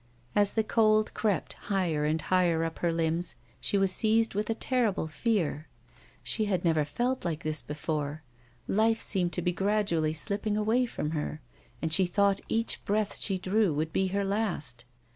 As 0.35 0.53
the 0.53 0.63
cold 0.63 1.13
crept 1.13 1.53
higher 1.69 2.05
and 2.05 2.19
higher 2.19 2.63
up 2.63 2.79
her 2.79 2.91
limbs, 2.91 3.35
she 3.59 3.77
was 3.77 3.91
seized 3.91 4.33
with 4.33 4.49
a 4.49 4.55
terrible 4.55 5.05
fear. 5.05 5.67
She 6.23 6.45
had 6.45 6.65
never 6.65 6.83
felt 6.83 7.23
like 7.23 7.43
this 7.43 7.61
before; 7.61 8.23
life 8.67 8.99
seemed 8.99 9.31
to 9.33 9.43
be 9.43 9.51
gradiially 9.53 10.13
slipping 10.15 10.57
away 10.57 10.87
from 10.87 11.11
her, 11.11 11.39
and 11.83 11.93
she 11.93 12.07
thought 12.07 12.41
each 12.49 12.83
breath 12.83 13.17
she 13.17 13.37
drew 13.37 13.75
would 13.75 13.93
be 13.93 14.07
her 14.07 14.25
last. 14.25 14.85